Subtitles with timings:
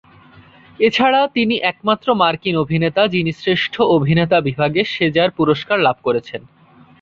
[0.79, 6.41] এছাড়া তিনি একমাত্র মার্কিন অভিনেতা যিনি শ্রেষ্ঠ অভিনেতা বিভাগে সেজার পুরস্কার লাভ করেছেন।